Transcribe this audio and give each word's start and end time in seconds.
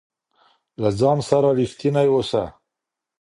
له 0.81 0.89
ځان 0.99 1.17
سره 1.29 1.49
رښتينی 1.59 2.05
اوسه 2.11 2.43